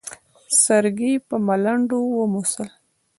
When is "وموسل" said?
2.17-2.67